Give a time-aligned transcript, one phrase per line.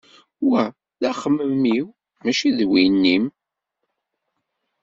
[0.47, 0.63] Wa
[0.99, 1.87] d axemmem-iw
[2.23, 3.25] mačči d win-im.